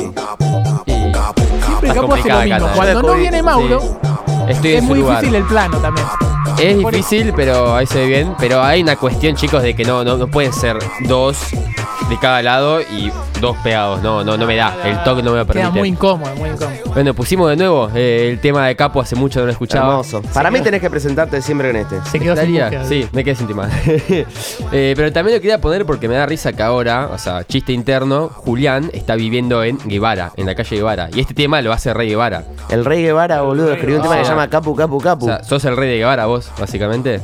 Siempre 1.64 1.88
Está 1.88 1.94
Capo 1.94 1.94
hace 1.94 1.94
lo 1.94 2.08
complicada 2.08 2.44
mismo. 2.44 2.56
acá, 2.66 2.74
Cuando 2.76 3.02
no 3.02 3.14
viene 3.14 3.42
Mauro, 3.42 3.82
estoy 4.48 4.70
es 4.72 4.76
en 4.78 4.82
su 4.82 4.86
muy 4.88 4.98
lugar. 5.00 5.16
difícil 5.20 5.34
el 5.36 5.44
plano 5.44 5.78
también. 5.78 6.06
Es 6.58 6.78
difícil, 6.78 7.32
pero 7.34 7.74
ahí 7.74 7.86
se 7.86 7.98
ve 8.00 8.06
bien. 8.06 8.34
Pero 8.38 8.62
hay 8.62 8.82
una 8.82 8.96
cuestión, 8.96 9.34
chicos, 9.36 9.62
de 9.62 9.74
que 9.74 9.84
no, 9.84 10.04
no, 10.04 10.16
no 10.16 10.26
pueden 10.28 10.52
ser 10.52 10.78
dos 11.00 11.38
de 12.08 12.18
cada 12.18 12.42
lado 12.42 12.80
y 12.80 13.10
dos 13.40 13.56
pegados. 13.58 14.02
No, 14.02 14.22
no, 14.24 14.36
no 14.36 14.46
me 14.46 14.56
da. 14.56 14.74
El 14.84 15.02
toque 15.04 15.22
no 15.22 15.32
me 15.32 15.38
lo 15.38 15.46
Queda 15.46 15.54
permite. 15.54 15.78
muy 15.78 15.88
incómodo, 15.88 16.34
muy 16.36 16.50
incómodo. 16.50 16.76
Bueno, 16.94 17.14
pusimos 17.14 17.48
de 17.50 17.56
nuevo 17.56 17.90
eh, 17.94 18.28
el 18.32 18.40
tema 18.40 18.66
de 18.66 18.76
Capo, 18.76 19.00
hace 19.00 19.16
mucho 19.16 19.40
no 19.40 19.46
lo 19.46 19.52
escuchaba. 19.52 19.88
Hermoso. 19.90 20.22
Para 20.32 20.50
mí 20.50 20.60
tenés 20.60 20.80
que 20.80 20.90
presentarte 20.90 21.40
siempre 21.42 21.68
con 21.72 21.76
este. 21.80 22.00
Se 22.10 22.20
quedó 22.20 22.36
sin. 22.36 22.54
Sí, 22.88 23.08
me 23.12 23.24
quedé 23.24 23.34
sin 23.34 23.46
timar. 23.46 23.68
Eh, 24.72 24.94
pero 24.96 25.12
también 25.12 25.36
lo 25.36 25.40
quería 25.40 25.60
poner 25.60 25.86
porque 25.86 26.08
me 26.08 26.14
da 26.14 26.26
risa 26.26 26.52
que 26.52 26.62
ahora, 26.62 27.10
o 27.12 27.18
sea, 27.18 27.44
chiste 27.44 27.72
interno, 27.72 28.28
Julián 28.28 28.90
está 28.92 29.14
viviendo 29.14 29.62
en 29.62 29.78
Guevara, 29.84 30.32
en 30.36 30.46
la 30.46 30.54
calle 30.54 30.76
Guevara. 30.76 31.08
Y 31.14 31.20
este 31.20 31.34
tema 31.34 31.60
lo 31.62 31.72
hace 31.72 31.94
Rey 31.94 32.08
Guevara. 32.08 32.44
El 32.70 32.84
Rey 32.84 33.02
Guevara, 33.02 33.42
boludo, 33.42 33.72
escribió 33.72 33.96
un 33.98 34.02
tema 34.02 34.16
que 34.18 34.24
se 34.24 34.30
llama 34.30 34.48
Capu, 34.48 34.74
Capu, 34.74 34.96
O 34.96 35.00
Capu. 35.00 35.26
sea, 35.26 35.44
sos 35.44 35.64
el 35.64 35.76
Rey 35.76 35.88
de 35.90 35.98
Guevara 35.98 36.26
vos, 36.26 36.50
básicamente. 36.58 37.20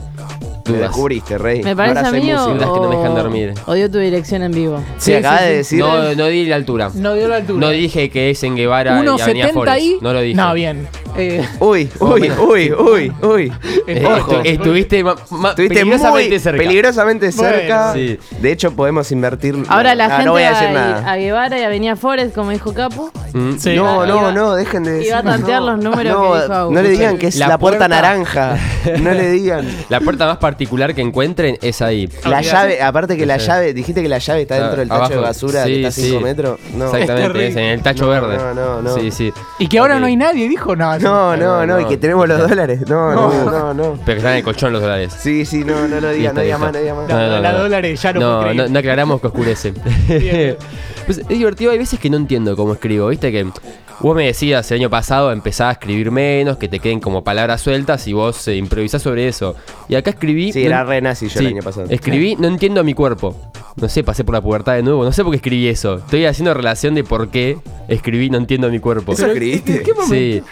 Me 0.72 0.78
descubriste, 0.78 1.38
Rey. 1.38 1.62
¿Me 1.62 1.74
parece 1.76 2.00
a 2.06 2.10
mí 2.12 2.32
o, 2.32 2.46
que 2.58 2.64
no 2.64 2.88
me 2.88 2.96
dejan 2.96 3.14
dormir. 3.14 3.54
o 3.66 3.74
dio 3.74 3.90
tu 3.90 3.98
dirección 3.98 4.42
en 4.42 4.52
vivo? 4.52 4.78
Sí, 4.98 5.10
Sí, 5.10 5.14
acaba 5.14 5.38
sí, 5.38 5.44
de 5.44 5.50
sí. 5.50 5.56
decir. 5.56 5.78
No, 5.80 6.14
no 6.14 6.26
di 6.26 6.46
la 6.46 6.56
altura. 6.56 6.90
No 6.94 7.14
dio 7.14 7.28
la 7.28 7.36
altura. 7.36 7.60
No 7.60 7.70
dije 7.70 8.10
que 8.10 8.30
es 8.30 8.42
en 8.42 8.56
Guevara 8.56 9.02
y 9.02 9.06
Avenida 9.06 9.48
1.70 9.48 9.52
Forest. 9.52 9.74
ahí. 9.76 9.96
No 10.00 10.12
lo 10.12 10.20
dije. 10.20 10.34
No, 10.36 10.54
bien. 10.54 10.88
Eh, 11.16 11.46
Uy, 11.60 11.88
uy, 12.00 12.30
uy, 12.30 12.72
uy, 12.72 13.12
uy. 13.22 13.52
Eh, 13.86 14.04
Ojo. 14.06 14.32
estu- 14.32 14.46
estuviste 14.46 15.02
ma- 15.04 15.16
ma- 15.30 15.50
Estuviste 15.50 15.74
peligrosamente 15.74 16.30
muy 16.30 16.38
cerca. 16.40 16.58
peligrosamente 16.62 17.32
cerca. 17.32 17.92
Sí. 17.94 18.18
De 18.40 18.52
hecho, 18.52 18.72
podemos 18.72 19.10
invertir. 19.12 19.56
Ahora 19.68 19.94
la 19.94 20.06
Ah, 20.06 20.10
gente 20.10 20.24
no 20.26 20.32
voy 20.32 20.42
a 20.44 20.52
va 20.52 20.60
decir 20.60 20.68
a, 20.76 20.80
nada. 20.80 21.12
a 21.12 21.16
Guevara 21.16 21.58
y 21.58 21.62
Avenida 21.62 21.96
Forest, 21.96 22.34
como 22.34 22.50
dijo 22.50 22.72
Capu. 22.72 23.10
Mm. 23.32 23.58
Sí. 23.58 23.74
No, 23.76 24.06
no, 24.06 24.32
no, 24.32 24.54
dejen 24.54 24.84
de 24.84 24.90
y 24.90 24.94
decir. 24.98 25.12
va 25.14 25.18
a 25.18 25.22
tantear 25.22 25.60
no. 25.62 25.72
los 25.72 25.84
números 25.84 26.12
no, 26.12 26.32
que 26.32 26.40
dijo 26.42 26.54
Agus. 26.54 26.72
No 26.74 26.82
le 26.82 26.88
digan 26.90 27.18
que 27.18 27.26
es 27.28 27.36
La 27.36 27.48
la, 27.48 27.58
puerta, 27.58 27.78
puerta- 27.88 27.94
naranja. 28.02 28.56
No 29.00 29.10
le 29.12 29.30
digan. 29.30 29.66
La 29.88 30.00
puerta 30.00 30.26
más 30.26 30.38
particular 30.38 30.94
que 30.94 31.00
encuentren 31.02 31.58
es 31.60 31.82
ahí. 31.82 32.08
La 32.24 32.38
Olvídate. 32.38 32.44
llave, 32.46 32.82
aparte 32.82 33.16
que 33.16 33.26
la 33.26 33.38
Sí. 33.38 33.46
llave, 33.46 33.74
dijiste 33.74 34.02
que 34.02 34.08
la 34.08 34.18
llave 34.18 34.42
está 34.42 34.54
dentro 34.56 34.76
del 34.78 34.88
tacho 34.88 34.98
Abajo. 35.00 35.14
de 35.14 35.20
basura 35.20 35.64
Sí, 35.64 35.70
que 35.70 35.76
está 35.76 35.88
a 35.88 35.92
5 35.92 36.18
sí. 36.18 36.24
metros. 36.24 36.60
No. 36.74 36.84
Exactamente, 36.86 37.46
es 37.48 37.56
en 37.56 37.64
el 37.64 37.82
tacho 37.82 38.04
No, 38.04 38.10
verde. 38.10 38.36
no, 38.36 38.54
no, 38.54 38.82
no. 38.82 38.94
Sí, 38.96 39.10
sí. 39.10 39.32
y 39.58 39.66
que 39.68 39.78
ahora 39.78 39.94
Ok. 39.94 40.00
no 40.00 40.06
hay 40.06 40.16
nadie, 40.16 40.48
dijo. 40.48 40.74
No, 40.76 40.98
No, 41.02 41.36
no, 41.36 41.66
no, 41.66 41.66
no, 41.66 41.80
y 41.80 41.84
que 41.86 41.96
tenemos 41.96 42.28
los 42.28 42.48
dólares. 42.48 42.80
No, 42.88 43.12
no, 43.14 43.50
no, 43.50 43.74
no. 43.74 43.92
Pero 43.92 44.04
que 44.04 44.16
están 44.16 44.32
en 44.32 44.38
el 44.38 44.44
colchón 44.44 44.72
los 44.72 44.82
dólares. 44.82 45.14
Sí, 45.18 45.44
sí, 45.44 45.64
no, 45.64 45.88
no 45.88 46.00
lo 46.00 46.10
digan, 46.10 46.14
Listo, 46.14 46.34
no 46.34 46.40
digan 46.42 46.44
listo. 46.44 46.58
más, 46.58 46.72
no 46.72 46.78
digan 46.80 46.96
más. 46.96 47.08
No, 47.08 47.40
la 47.40 47.52
dólares 47.52 48.02
ya 48.02 48.12
no 48.12 48.20
no, 48.20 48.54
no, 48.54 48.68
no 48.68 48.78
aclaramos 48.78 49.20
que 49.20 49.26
oscurece. 49.26 49.74
Pues 51.06 51.18
es 51.18 51.28
divertido, 51.28 51.72
hay 51.72 51.78
veces 51.78 51.98
que 51.98 52.08
no 52.08 52.16
entiendo 52.16 52.54
cómo 52.54 52.74
escribo. 52.74 53.08
Viste 53.08 53.32
que 53.32 53.44
vos 54.00 54.14
me 54.14 54.26
decías 54.26 54.70
el 54.70 54.78
año 54.78 54.90
pasado 54.90 55.32
empezás 55.32 55.68
a 55.68 55.72
escribir 55.72 56.12
menos, 56.12 56.56
que 56.56 56.68
te 56.68 56.78
queden 56.78 57.00
como 57.00 57.24
palabras 57.24 57.62
sueltas 57.62 58.06
y 58.06 58.12
vos 58.12 58.46
eh, 58.46 58.54
improvisás 58.54 59.02
sobre 59.02 59.26
eso. 59.26 59.56
Y 59.88 59.96
acá 59.96 60.10
escribí. 60.10 60.52
Sí, 60.52 60.60
no- 60.60 60.66
era 60.66 60.84
re 60.84 61.00
nazi 61.00 61.26
yo 61.26 61.40
Sí, 61.40 61.46
el 61.46 61.54
año 61.54 61.62
pasado. 61.62 61.86
Escribí, 61.90 62.36
no 62.36 62.46
entiendo 62.46 62.80
a 62.80 62.84
mi 62.84 62.94
cuerpo. 62.94 63.34
no 63.76 63.88
sé, 63.88 64.04
pasé 64.04 64.22
por 64.22 64.34
la 64.36 64.40
pubertad 64.40 64.74
de 64.74 64.82
nuevo. 64.84 65.02
No 65.02 65.10
sé 65.10 65.24
por 65.24 65.32
qué 65.32 65.36
escribí 65.38 65.66
eso. 65.66 65.96
Estoy 65.96 66.26
haciendo 66.26 66.54
relación 66.54 66.94
de 66.94 67.02
por 67.02 67.28
qué 67.30 67.58
escribí 67.88 68.30
No 68.30 68.38
entiendo 68.38 68.70
mi 68.70 68.78
cuerpo. 68.78 69.12
¿Eso 69.12 69.26
escribiste? 69.26 69.82
Sí. 70.08 70.42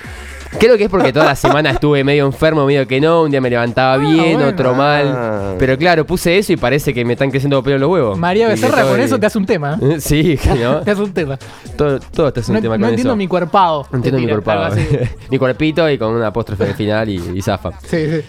Creo 0.59 0.78
que 0.78 0.85
es 0.85 0.90
porque 0.90 1.12
toda 1.12 1.26
la 1.26 1.37
semana 1.37 1.71
estuve 1.71 2.02
medio 2.05 2.25
enfermo, 2.26 2.64
medio 2.64 2.87
que 2.87 3.00
no. 3.00 3.23
Un 3.23 3.31
día 3.31 3.40
me 3.40 3.50
levantaba 3.50 3.97
bien, 3.99 4.35
bueno. 4.35 4.49
otro 4.49 4.71
Ah. 4.71 4.75
mal. 4.75 5.57
Pero 5.59 5.76
claro, 5.76 6.07
puse 6.07 6.38
eso 6.38 6.52
y 6.52 6.57
parece 6.57 6.95
que 6.95 7.05
me 7.05 7.12
están 7.12 7.31
creciendo 7.31 7.62
pelo 7.62 7.76
en 7.76 7.83
los 7.83 7.90
huevos. 7.90 8.19
María 8.19 8.49
Becerra, 8.49 8.83
con 8.85 8.99
eso 8.99 9.19
te 9.21 9.26
hace 9.26 9.38
un 9.38 9.47
tema. 9.47 9.78
Sí, 10.00 10.38
¿no? 10.61 10.81
Te 10.85 10.90
hace 10.93 11.02
un 11.02 11.12
tema. 11.12 11.38
todo, 11.76 12.00
todo 12.00 12.33
te 12.33 12.40
hace 12.40 12.50
un 12.50 12.57
No, 12.57 12.62
tema 12.62 12.78
no 12.78 12.83
con 12.87 12.90
entiendo 12.90 13.12
eso. 13.12 13.17
mi 13.17 13.28
cuerpado. 13.28 13.87
No 13.93 13.97
entiendo 13.99 14.21
mi 14.21 14.26
cuerpado. 14.28 14.75
mi 15.31 15.38
cuerpito 15.38 15.88
y 15.90 15.99
con 15.99 16.14
un 16.14 16.23
apóstrofe 16.23 16.64
al 16.64 16.75
final 16.75 17.09
y, 17.09 17.17
y 17.35 17.43
zafa. 17.43 17.73
Sí, 17.87 18.07
sí. 18.09 18.21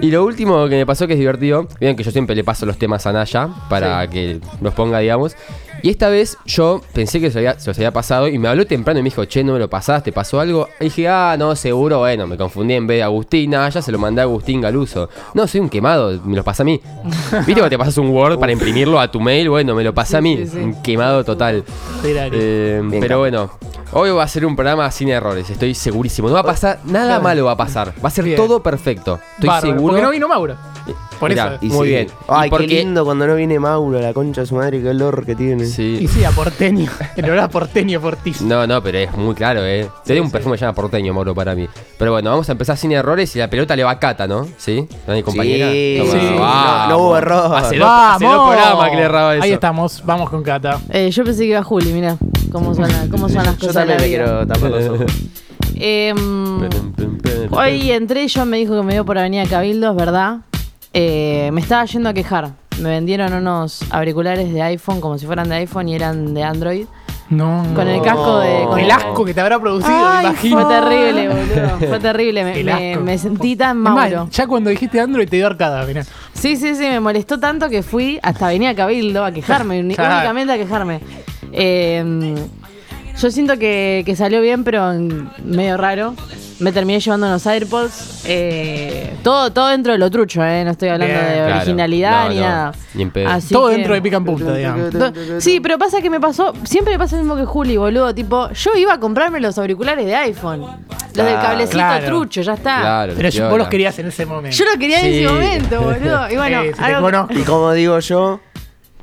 Y 0.00 0.10
lo 0.10 0.24
último 0.24 0.68
que 0.68 0.74
me 0.76 0.86
pasó 0.86 1.06
que 1.06 1.12
es 1.12 1.18
divertido, 1.18 1.68
vieron 1.78 1.96
que 1.96 2.02
yo 2.02 2.10
siempre 2.10 2.34
le 2.34 2.42
paso 2.42 2.66
los 2.66 2.76
temas 2.78 3.06
a 3.06 3.12
Naya 3.12 3.48
para 3.68 4.08
que 4.08 4.40
los 4.60 4.74
ponga, 4.74 4.98
digamos. 4.98 5.36
Y 5.84 5.90
esta 5.90 6.08
vez 6.08 6.38
yo 6.46 6.80
pensé 6.94 7.20
que 7.20 7.30
se, 7.30 7.36
había- 7.40 7.60
se 7.60 7.68
los 7.68 7.76
había 7.76 7.92
pasado 7.92 8.26
y 8.26 8.38
me 8.38 8.48
habló 8.48 8.66
temprano 8.66 9.00
y 9.00 9.02
me 9.02 9.10
dijo, 9.10 9.22
che, 9.26 9.44
no 9.44 9.52
me 9.52 9.58
lo 9.58 9.68
pasaste, 9.68 10.12
pasó 10.12 10.40
algo. 10.40 10.66
Y 10.80 10.84
dije, 10.84 11.06
ah, 11.08 11.36
no, 11.38 11.54
seguro, 11.54 11.98
bueno, 11.98 12.26
me 12.26 12.38
confundí 12.38 12.72
en 12.72 12.86
vez 12.86 12.96
de 13.00 13.02
Agustín, 13.02 13.54
ah, 13.54 13.68
ya 13.68 13.82
se 13.82 13.92
lo 13.92 13.98
mandé 13.98 14.22
a 14.22 14.24
Agustín 14.24 14.62
Galuso. 14.62 15.10
No, 15.34 15.46
soy 15.46 15.60
un 15.60 15.68
quemado, 15.68 16.18
me 16.24 16.36
lo 16.36 16.42
pasa 16.42 16.62
a 16.62 16.64
mí. 16.64 16.80
¿Viste 17.04 17.52
cuando 17.52 17.68
te 17.68 17.76
pasas 17.76 17.98
un 17.98 18.08
Word 18.08 18.38
para 18.38 18.50
imprimirlo 18.52 18.98
a 18.98 19.10
tu 19.10 19.20
mail? 19.20 19.50
Bueno, 19.50 19.74
me 19.74 19.84
lo 19.84 19.92
pasa 19.92 20.16
a 20.16 20.20
mí. 20.22 20.38
sí, 20.38 20.46
sí. 20.54 20.58
Un 20.58 20.80
quemado 20.80 21.22
total. 21.22 21.62
Eh, 22.02 22.80
Bien, 22.82 23.00
pero 23.02 23.18
bueno, 23.18 23.50
hoy 23.92 24.08
va 24.10 24.22
a 24.22 24.28
ser 24.28 24.46
un 24.46 24.56
programa 24.56 24.90
sin 24.90 25.10
errores, 25.10 25.50
estoy 25.50 25.74
segurísimo. 25.74 26.28
No 26.28 26.34
va 26.34 26.40
a 26.40 26.44
pasar, 26.44 26.80
nada 26.86 27.20
malo 27.20 27.44
va 27.44 27.52
a 27.52 27.56
pasar. 27.58 27.92
Va 28.02 28.08
a 28.08 28.10
ser 28.10 28.24
Bien. 28.24 28.38
todo 28.38 28.62
perfecto. 28.62 29.20
Estoy 29.34 29.48
bárbaro, 29.48 29.74
seguro. 29.74 29.92
Porque 29.92 30.02
no 30.02 30.10
vino 30.12 30.28
Mauro. 30.28 30.56
Por 31.20 31.30
Mirá, 31.30 31.54
eso. 31.54 31.58
Y 31.64 31.68
Muy 31.68 31.86
sí. 31.88 31.94
bien. 31.94 32.06
Ay, 32.28 32.46
¿Y 32.46 32.50
por 32.50 32.60
qué 32.60 32.66
lindo 32.66 33.04
cuando 33.04 33.26
no 33.26 33.34
viene 33.34 33.58
Mauro, 33.58 34.00
la 34.00 34.12
concha 34.12 34.42
de 34.42 34.46
su 34.46 34.54
madre, 34.56 34.82
qué 34.82 34.88
olor 34.90 35.24
que 35.24 35.34
tiene. 35.34 35.64
Sí. 35.66 35.98
Y 36.00 36.08
sí, 36.08 36.24
a 36.24 36.30
porteño. 36.30 36.90
El 37.16 37.24
olor 37.26 37.38
a 37.40 37.48
porteño 37.48 38.00
fortísimo. 38.00 38.48
No, 38.48 38.66
no, 38.66 38.82
pero 38.82 38.98
es 38.98 39.12
muy 39.16 39.34
claro, 39.34 39.64
¿eh? 39.64 39.88
Tiene 40.04 40.20
un 40.20 40.30
perfume 40.30 40.54
que 40.54 40.58
se 40.60 40.64
llama 40.64 40.74
porteño, 40.74 41.14
Mauro, 41.14 41.34
para 41.34 41.54
mí. 41.54 41.66
Pero 41.98 42.12
bueno, 42.12 42.30
vamos 42.30 42.48
a 42.48 42.52
empezar 42.52 42.76
sin 42.76 42.92
errores 42.92 43.34
y 43.36 43.38
la 43.38 43.48
pelota 43.48 43.74
le 43.76 43.84
va 43.84 43.92
a 43.92 43.98
Cata, 43.98 44.26
¿no? 44.26 44.46
¿Sí? 44.58 44.86
¿No, 45.06 45.14
mi 45.14 45.22
compañera? 45.22 45.70
Sí, 45.70 46.02
sí. 46.04 46.18
vamos. 46.38 46.38
No- 46.38 46.88
no 46.88 46.98
hubo 46.98 47.16
error. 47.18 47.56
Hace 47.56 47.78
dos, 47.78 47.88
hace 47.90 48.24
dos 48.24 48.48
programas 48.48 48.90
que 48.90 48.96
le 48.96 49.02
erraba 49.02 49.34
eso. 49.34 49.44
Ahí 49.44 49.52
estamos, 49.52 50.02
vamos 50.04 50.30
con 50.30 50.42
Cata. 50.42 50.80
Eh, 50.90 51.10
yo 51.10 51.24
pensé 51.24 51.42
que 51.44 51.50
iba 51.50 51.62
Juli, 51.62 51.92
mira 51.92 52.16
cómo 52.52 52.74
son, 52.74 52.88
la- 52.88 53.06
cómo 53.10 53.28
son 53.28 53.44
las 53.44 53.56
Yo 53.58 53.68
cosas 53.68 53.86
de 53.86 53.94
también 53.94 54.10
vida. 54.10 54.24
quiero 54.24 54.46
tapar 54.46 54.70
los 54.70 54.88
ojos. 55.00 55.12
Em, 55.76 56.68
hoy 57.50 57.90
entré 57.90 58.24
y 58.24 58.28
yo 58.28 58.44
me 58.46 58.58
dijo 58.58 58.76
que 58.76 58.82
me 58.86 58.92
dio 58.92 59.04
por 59.04 59.18
Avenida 59.18 59.44
Cabildo, 59.46 59.90
es 59.90 59.96
verdad. 59.96 60.38
Eh, 60.96 61.50
me 61.52 61.60
estaba 61.60 61.84
yendo 61.84 62.08
a 62.08 62.14
quejar. 62.14 62.52
Me 62.80 62.88
vendieron 62.88 63.32
unos 63.34 63.80
auriculares 63.90 64.52
de 64.52 64.62
iPhone 64.62 65.00
como 65.00 65.18
si 65.18 65.26
fueran 65.26 65.48
de 65.48 65.56
iPhone 65.56 65.88
y 65.88 65.94
eran 65.96 66.34
de 66.34 66.44
Android. 66.44 66.86
No. 67.30 67.66
Con 67.74 67.88
el 67.88 68.00
casco 68.00 68.38
de. 68.38 68.64
Con 68.64 68.78
El 68.78 68.90
asco 68.90 69.24
que 69.24 69.34
te 69.34 69.40
habrá 69.40 69.58
producido, 69.58 69.92
me 69.92 70.28
imagino. 70.28 70.60
Fue 70.60 70.74
terrible, 70.74 71.28
boludo. 71.28 71.78
Fue 71.88 71.98
terrible. 71.98 72.98
Me, 73.00 73.18
sentí 73.18 73.56
tan 73.56 73.78
mauro. 73.78 74.28
ya 74.30 74.46
cuando 74.46 74.70
dijiste 74.70 75.00
Android 75.00 75.28
te 75.28 75.36
dio 75.36 75.46
arcada, 75.46 75.84
mirá. 75.84 76.04
Sí, 76.32 76.56
sí, 76.56 76.74
sí, 76.76 76.82
me 76.82 77.00
molestó 77.00 77.40
tanto 77.40 77.68
que 77.68 77.82
fui 77.82 78.20
hasta 78.22 78.46
Avenida 78.46 78.74
Cabildo 78.74 79.24
a 79.24 79.32
quejarme, 79.32 79.80
únicamente 79.98 80.52
a 80.52 80.56
quejarme. 80.56 81.00
Eh, 81.52 82.34
yo 83.18 83.30
siento 83.30 83.58
que, 83.58 84.02
que 84.06 84.14
salió 84.14 84.40
bien, 84.40 84.62
pero 84.62 84.92
medio 85.44 85.76
raro. 85.76 86.14
Me 86.60 86.70
terminé 86.72 87.00
llevando 87.00 87.26
unos 87.26 87.46
AirPods. 87.46 88.22
eh, 88.26 89.12
todo, 89.22 89.50
todo 89.52 89.68
dentro 89.68 89.92
de 89.92 89.98
lo 89.98 90.08
trucho, 90.10 90.42
¿eh? 90.44 90.64
No 90.64 90.70
estoy 90.70 90.88
hablando 90.88 91.12
Bien. 91.14 91.26
de 91.26 91.34
Claro. 91.34 91.56
originalidad 91.56 92.22
No, 92.24 92.28
ni 92.30 92.36
no, 92.36 92.40
nada. 92.42 92.72
ni 92.94 93.02
en 93.02 93.10
pedo. 93.10 93.28
Así 93.28 93.52
Todo 93.52 93.68
que- 93.68 93.74
dentro 93.76 93.94
de 93.94 94.02
pica 94.02 94.16
en 94.18 94.24
punta, 94.24 94.54
digamos. 94.54 94.90
Sí, 95.38 95.60
pero 95.60 95.78
pasa 95.78 96.00
que 96.00 96.10
me 96.10 96.20
pasó, 96.20 96.52
siempre 96.64 96.92
me 96.94 96.98
pasa 96.98 97.16
lo 97.16 97.22
mismo 97.22 97.36
que 97.36 97.44
Juli, 97.44 97.76
boludo. 97.76 98.14
Tipo, 98.14 98.50
yo 98.52 98.70
iba 98.76 98.94
a 98.94 99.00
comprarme 99.00 99.40
los 99.40 99.58
auriculares 99.58 100.06
de 100.06 100.14
iPhone. 100.14 100.60
Los 100.60 101.26
del 101.26 101.26
Claro. 101.26 101.42
cablecito 101.42 101.76
Claro. 101.78 102.06
trucho, 102.06 102.42
ya 102.42 102.54
está. 102.54 102.80
Claro, 102.80 103.12
Pero 103.16 103.28
yo- 103.28 103.42
vos 103.42 103.48
piola. 103.50 103.58
los 103.58 103.68
querías 103.68 103.98
en 103.98 104.06
ese 104.06 104.26
momento. 104.26 104.56
Yo 104.56 104.64
lo 104.64 104.78
quería 104.78 105.00
en 105.00 105.04
Sí. 105.12 105.24
ese 105.24 105.32
momento, 105.32 105.80
boludo. 105.82 106.30
Y 106.30 106.36
bueno, 106.36 106.62
Eh, 106.62 106.66
se 106.70 106.72
te 106.74 106.82
algo- 106.84 107.00
conozco. 107.02 107.34
Y 107.34 107.42
como 107.42 107.72
digo 107.72 107.98
yo, 108.00 108.40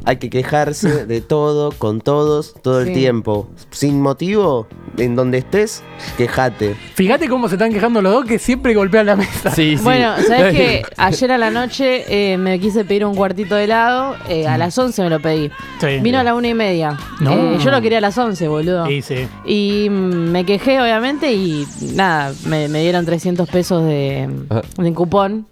hay 0.06 0.18
que 0.18 0.30
quejarse 0.30 1.06
de 1.08 1.22
todo, 1.22 1.72
con 1.72 2.02
todos, 2.02 2.54
todo 2.62 2.82
Sí. 2.84 2.90
el 2.90 2.94
tiempo. 2.94 3.48
Sin 3.72 4.02
motivo, 4.02 4.68
en 4.98 5.16
donde 5.16 5.40
estés, 5.40 5.84
quejate. 6.18 6.76
Fíjate 6.96 7.28
cómo 7.30 7.48
se 7.48 7.56
están 7.56 7.72
quejando 7.72 8.02
los 8.02 8.14
dos 8.14 8.26
que 8.26 8.40
siempre 8.40 8.74
golpean 8.74 9.06
la 9.06 9.16
mesa. 9.16 9.52
Sí, 9.52 9.78
sí. 9.78 9.84
Bueno, 9.84 10.14
¿sabes 10.28 10.54
qué? 10.58 10.84
Ayer 10.98 11.32
a 11.32 11.38
la 11.38 11.52
noche 11.52 12.04
eh, 12.34 12.38
me 12.38 12.60
quise 12.60 12.86
pedir 12.86 13.06
un 13.06 13.16
cuartito 13.16 13.56
de 13.56 13.66
helado. 13.66 14.16
eh, 14.30 14.48
a 14.48 14.58
las 14.58 14.78
11 14.78 15.04
me 15.04 15.10
lo 15.10 15.20
pedí. 15.22 15.50
Sí. 15.80 16.00
Vino 16.02 16.20
a 16.20 16.24
la 16.24 16.34
una 16.36 16.48
y 16.48 16.54
media. 16.54 16.98
No. 17.20 17.32
Eh, 17.32 17.58
yo 17.64 17.72
lo 17.72 17.82
quería 17.82 18.00
a 18.00 18.02
las 18.02 18.18
11, 18.18 18.48
boludo. 18.48 18.86
Sí, 18.88 19.02
sí. 19.02 19.28
Y 19.46 19.88
mm, 19.90 19.94
me 20.32 20.46
quejé, 20.46 20.82
obviamente, 20.82 21.32
y 21.34 21.68
nada, 21.94 22.34
me, 22.46 22.68
me 22.68 22.82
dieron 22.82 23.06
300 23.06 23.48
pesos 23.50 23.84
de, 23.86 24.30
Ajá. 24.50 24.62
de 24.78 24.94
cupón. 24.94 25.48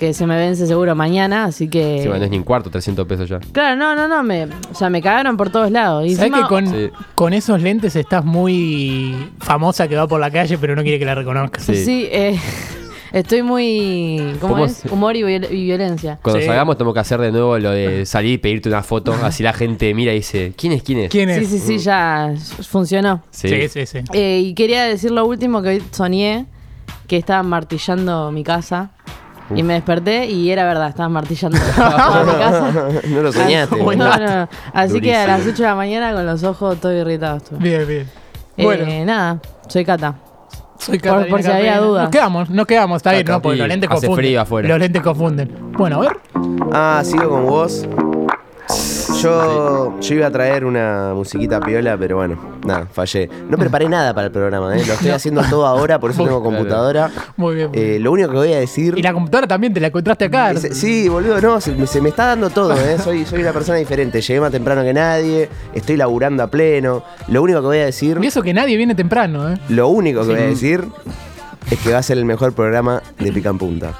Que 0.00 0.14
se 0.14 0.26
me 0.26 0.34
vence 0.34 0.66
seguro 0.66 0.94
mañana, 0.94 1.44
así 1.44 1.68
que. 1.68 1.98
Sí, 2.00 2.08
bueno, 2.08 2.20
no 2.20 2.24
es 2.24 2.30
ni 2.30 2.38
un 2.38 2.42
cuarto, 2.44 2.70
300 2.70 3.06
pesos 3.06 3.28
ya. 3.28 3.38
Claro, 3.52 3.76
no, 3.76 3.94
no, 3.94 4.08
no. 4.08 4.22
Me, 4.22 4.44
o 4.46 4.74
sea, 4.74 4.88
me 4.88 5.02
cagaron 5.02 5.36
por 5.36 5.50
todos 5.50 5.70
lados. 5.70 6.06
Y 6.06 6.14
¿Sabes 6.14 6.30
encima- 6.32 6.48
que 6.48 6.48
con, 6.48 6.66
Sí. 6.68 6.90
con 7.14 7.34
esos 7.34 7.60
lentes 7.60 7.94
estás 7.96 8.24
muy 8.24 9.14
famosa 9.40 9.88
que 9.88 9.96
va 9.96 10.08
por 10.08 10.18
la 10.18 10.30
calle 10.30 10.56
pero 10.56 10.74
no 10.74 10.80
quiere 10.82 10.98
que 10.98 11.04
la 11.04 11.14
reconozcas? 11.14 11.64
Sí. 11.64 11.76
Sí, 11.84 12.08
eh, 12.10 12.34
estoy 13.12 13.42
muy. 13.42 14.36
¿Cómo 14.40 14.54
¿Cómo 14.54 14.64
es? 14.64 14.72
se- 14.76 14.88
Humor 14.90 15.16
y, 15.16 15.22
viol- 15.22 15.48
y 15.50 15.64
violencia. 15.64 16.18
Cuando 16.22 16.40
Sí. 16.40 16.46
salgamos 16.46 16.78
tenemos 16.78 16.94
que 16.94 17.00
hacer 17.00 17.20
de 17.20 17.30
nuevo 17.30 17.58
lo 17.58 17.70
de 17.70 18.06
salir 18.06 18.32
y 18.32 18.38
pedirte 18.38 18.70
una 18.70 18.82
foto, 18.82 19.12
así 19.22 19.42
la 19.42 19.52
gente 19.52 19.92
mira 19.92 20.12
y 20.12 20.16
dice, 20.16 20.54
¿quién 20.56 20.72
es? 20.72 20.82
¿Quién 20.82 21.00
es? 21.00 21.10
¿Quién 21.10 21.28
es? 21.28 21.46
Sí, 21.46 21.58
sí, 21.58 21.58
sí, 21.58 21.78
ya 21.78 22.32
funcionó. 22.66 23.22
Sí, 23.30 23.68
sí, 23.68 23.84
sí. 23.84 23.98
Eh, 24.14 24.40
y 24.46 24.54
quería 24.54 24.84
decir 24.84 25.10
lo 25.10 25.26
último 25.26 25.60
que 25.60 25.68
hoy 25.68 25.82
soñé, 25.90 26.46
que 27.06 27.18
estaban 27.18 27.46
martillando 27.48 28.30
mi 28.32 28.44
casa. 28.44 28.92
Y 29.54 29.62
me 29.62 29.74
desperté 29.74 30.26
y 30.26 30.50
era 30.50 30.64
verdad, 30.64 30.88
estaban 30.90 31.12
martillando 31.12 31.58
toda 31.76 32.24
mi 32.24 32.32
casa. 32.32 32.72
no 33.08 33.22
lo 33.22 33.32
soñaste. 33.32 33.76
Ah, 33.80 33.84
no, 33.96 34.16
no, 34.18 34.26
no. 34.40 34.48
Así 34.72 35.00
que 35.00 35.14
a 35.14 35.26
las 35.26 35.38
Durísimo. 35.44 35.52
8 35.54 35.62
de 35.62 35.68
la 35.68 35.74
mañana 35.74 36.12
con 36.12 36.26
los 36.26 36.42
ojos 36.44 36.80
todo 36.80 36.92
irritados. 36.92 37.42
estuve. 37.44 37.58
Bien, 37.58 37.86
bien. 37.88 38.10
Eh, 38.56 38.64
Bueno, 38.64 38.86
nada, 39.06 39.38
soy 39.68 39.84
Cata. 39.84 40.14
soy 40.78 40.98
por- 40.98 41.08
Catalina 41.08 41.30
por 41.30 41.42
si 41.42 41.50
había 41.50 41.78
dudas. 41.78 42.02
Nos 42.04 42.10
quedamos, 42.12 42.50
nos 42.50 42.66
quedamos, 42.66 42.96
está 42.98 43.12
bien, 43.12 43.24
no, 43.26 43.40
porque 43.42 43.58
los 43.58 43.68
lentes 43.68 43.90
hace 43.90 44.06
confunden. 44.06 44.24
frío 44.26 44.40
afuera. 44.40 44.68
Los 44.68 44.78
lentes 44.78 45.02
confunden. 45.02 45.72
Bueno, 45.72 45.96
a 45.96 46.00
ver. 46.00 46.16
Ah, 46.72 47.02
sigo 47.04 47.28
con 47.28 47.46
vos. 47.46 47.86
Yo, 49.22 49.98
yo 50.00 50.14
iba 50.14 50.26
a 50.26 50.30
traer 50.30 50.64
una 50.64 51.12
musiquita 51.14 51.60
piola, 51.60 51.96
pero 51.98 52.16
bueno, 52.16 52.38
nada, 52.64 52.86
fallé. 52.92 53.28
No 53.48 53.56
preparé 53.58 53.88
nada 53.88 54.14
para 54.14 54.26
el 54.28 54.32
programa, 54.32 54.76
¿eh? 54.76 54.84
lo 54.86 54.92
estoy 54.94 55.10
haciendo 55.10 55.42
todo 55.50 55.66
ahora, 55.66 55.98
por 55.98 56.10
eso 56.12 56.24
tengo 56.24 56.42
computadora. 56.42 57.10
Muy 57.36 57.54
bien. 57.56 57.68
muy 57.70 57.78
Eh, 57.78 57.98
lo 58.00 58.12
único 58.12 58.30
que 58.30 58.36
voy 58.36 58.52
a 58.52 58.58
decir. 58.60 58.94
Y 58.96 59.02
la 59.02 59.12
computadora 59.12 59.46
también 59.48 59.74
te 59.74 59.80
la 59.80 59.88
encontraste 59.88 60.26
acá. 60.26 60.52
Ese- 60.52 60.74
Sí, 60.74 61.08
boludo, 61.08 61.40
no, 61.40 61.60
se, 61.60 61.72
me- 61.72 61.86
se 61.86 62.00
me 62.00 62.08
está 62.10 62.26
dando 62.26 62.50
todo, 62.50 62.72
¿eh? 62.74 62.98
Soy, 63.02 63.24
soy 63.24 63.40
una 63.42 63.52
persona 63.52 63.78
diferente. 63.78 64.20
Llegué 64.20 64.40
más 64.40 64.50
temprano 64.52 64.82
que 64.82 64.92
nadie, 64.94 65.48
estoy 65.74 65.96
laburando 65.96 66.42
a 66.42 66.46
pleno. 66.46 67.02
Lo 67.28 67.42
único 67.42 67.60
que 67.60 67.66
voy 67.66 67.78
a 67.78 67.86
decir, 67.86 68.18
Y 68.22 68.26
eso 68.26 68.42
que 68.42 68.54
nadie 68.54 68.76
viene 68.76 68.94
temprano, 68.94 69.50
¿eh? 69.52 69.58
lo 69.68 69.88
único 69.88 70.20
que 70.22 70.28
voy 70.32 70.40
a 70.42 70.46
decir 70.46 70.84
es 71.70 71.78
que 71.80 71.92
va 71.92 71.98
a 71.98 72.02
ser 72.02 72.18
el 72.18 72.24
mejor 72.24 72.52
programa 72.52 73.02
de 73.18 73.32
Pica 73.32 73.50
en 73.50 73.58
Punta. 73.58 73.92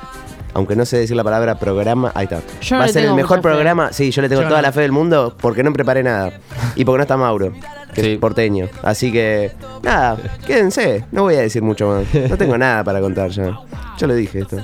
Aunque 0.54 0.75
no 0.76 0.85
sé 0.85 0.99
decir 0.99 1.16
la 1.16 1.25
palabra 1.25 1.59
programa, 1.59 2.11
ahí 2.14 2.25
está. 2.25 2.40
Yo 2.61 2.76
va 2.76 2.85
a 2.85 2.87
le 2.87 2.92
ser 2.92 3.04
el 3.04 3.14
mejor 3.14 3.38
fe. 3.38 3.42
programa, 3.42 3.92
sí, 3.92 4.11
yo 4.11 4.21
le 4.23 4.28
tengo 4.28 4.42
Yo 4.42 4.49
toda 4.49 4.61
no. 4.61 4.66
la 4.66 4.73
fe 4.73 4.80
del 4.83 4.92
mundo 4.92 5.37
porque 5.40 5.62
no 5.62 5.73
preparé 5.73 6.02
nada. 6.02 6.33
Y 6.76 6.85
porque 6.85 6.99
no 6.99 7.02
está 7.02 7.16
Mauro, 7.16 7.52
que 7.95 8.02
Sí. 8.02 8.12
es 8.12 8.19
porteño. 8.19 8.69
Así 8.83 9.12
que, 9.12 9.52
nada, 9.83 10.16
quédense, 10.47 11.04
no 11.12 11.23
voy 11.23 11.37
a 11.37 11.40
decir 11.40 11.62
mucho 11.62 11.88
más. 11.88 12.30
No 12.30 12.37
tengo 12.37 12.59
nada 12.59 12.83
para 12.85 13.00
contar 13.00 13.30
ya. 13.30 13.59
Yo 13.99 14.07
lo 14.07 14.14
dije 14.14 14.40
esto. 14.40 14.57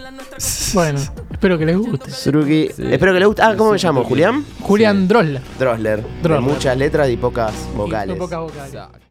Bueno, 0.74 0.98
espero 1.30 1.56
que 1.58 1.66
les 1.66 1.76
guste. 1.76 2.10
Suruki, 2.10 2.68
Sí. 2.74 2.82
espero 2.90 3.12
que 3.12 3.20
le 3.20 3.26
guste. 3.26 3.42
Ah, 3.42 3.54
¿cómo 3.56 3.72
me 3.72 3.78
llamo? 3.78 4.04
¿Julián? 4.04 4.44
Julián 4.60 5.06
Drosler. 5.08 5.40
Drosler. 5.58 6.02
Drosler. 6.22 6.32
De 6.32 6.40
muchas 6.40 6.76
letras 6.76 7.08
y 7.10 7.16
pocas 7.16 7.52
vocales. 7.76 8.16
Y 8.16 8.18
poca 8.18 8.38
vocales. 8.40 8.74